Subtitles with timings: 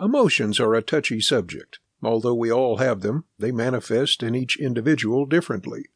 [0.00, 1.80] Emotions are a touchy subject.
[2.02, 5.86] Although we all have them, they manifest in each individual differently.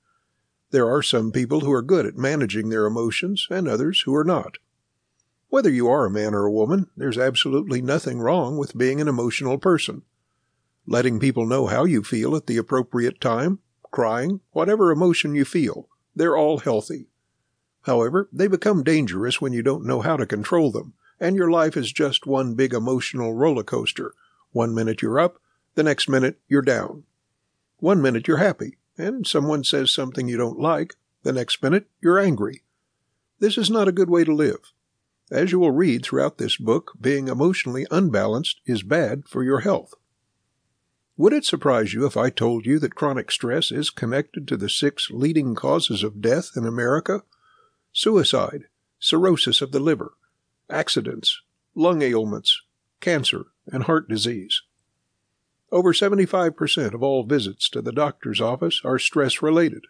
[0.73, 4.25] There are some people who are good at managing their emotions and others who are
[4.25, 4.59] not.
[5.51, 9.07] Whether you are a man or a woman, there's absolutely nothing wrong with being an
[9.07, 10.03] emotional person.
[10.87, 13.61] Letting people know how you feel at the appropriate time,
[13.93, 17.07] crying, whatever emotion you feel, they're all healthy.
[17.83, 21.77] However, they become dangerous when you don't know how to control them and your life
[21.77, 24.13] is just one big emotional roller coaster.
[24.51, 25.39] One minute you're up,
[25.77, 27.05] the next minute you're down.
[27.79, 32.19] One minute you're happy, and someone says something you don't like, the next minute you're
[32.19, 32.65] angry.
[33.39, 34.73] This is not a good way to live.
[35.31, 39.95] As you will read throughout this book, being emotionally unbalanced is bad for your health.
[41.17, 44.69] Would it surprise you if I told you that chronic stress is connected to the
[44.69, 47.23] six leading causes of death in America?
[47.93, 48.65] Suicide,
[48.99, 50.15] cirrhosis of the liver,
[50.73, 51.41] accidents,
[51.75, 52.63] lung ailments,
[53.01, 54.63] cancer, and heart disease.
[55.71, 59.85] Over 75% of all visits to the doctor's office are stress related.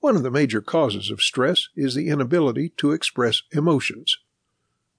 [0.00, 4.18] One of the major causes of stress is the inability to express emotions.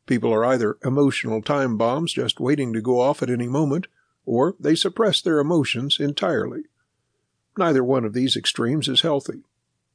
[0.05, 3.87] People are either emotional time bombs just waiting to go off at any moment,
[4.25, 6.63] or they suppress their emotions entirely.
[7.57, 9.43] Neither one of these extremes is healthy.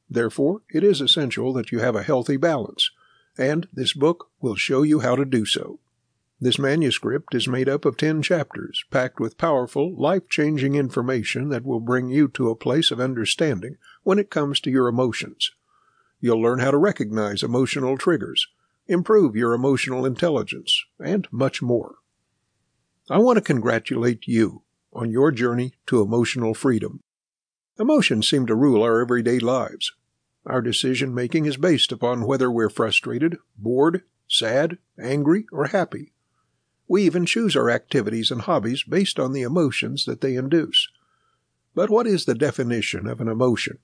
[0.09, 2.89] Therefore, it is essential that you have a healthy balance
[3.39, 5.79] and this book will show you how to do so.
[6.41, 11.65] This manuscript is made up of 10 chapters, packed with powerful, life changing information that
[11.65, 15.51] will bring you to a place of understanding when it comes to your emotions.
[16.19, 18.47] You'll learn how to recognize emotional triggers,
[18.87, 21.95] improve your emotional intelligence, and much more.
[23.09, 27.01] I want to congratulate you on your journey to emotional freedom.
[27.79, 29.93] Emotions seem to rule our everyday lives.
[30.49, 36.11] Our decision making is based upon whether we're frustrated, bored, sad, angry, or happy.
[36.87, 40.89] We even choose our activities and hobbies based on the emotions that they induce.
[41.75, 43.77] But what is the definition of an emotion?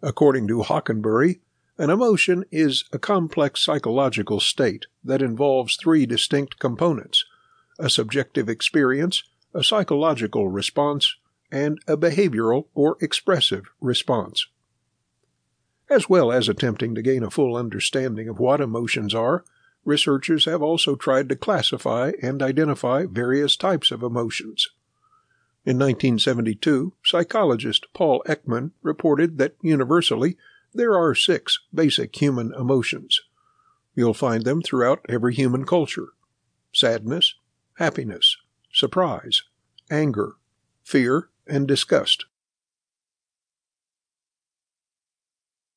[0.00, 1.40] According to Hockenberry,
[1.76, 7.26] an emotion is a complex psychological state that involves three distinct components
[7.78, 11.16] a subjective experience, a psychological response,
[11.52, 14.46] and a behavioral or expressive response.
[15.90, 19.44] As well as attempting to gain a full understanding of what emotions are,
[19.84, 24.68] researchers have also tried to classify and identify various types of emotions.
[25.66, 30.36] In 1972, psychologist Paul Ekman reported that universally
[30.74, 33.20] there are six basic human emotions.
[33.94, 36.08] You'll find them throughout every human culture
[36.72, 37.34] sadness,
[37.78, 38.36] happiness,
[38.72, 39.42] surprise,
[39.90, 40.34] anger,
[40.82, 42.24] fear, and disgust.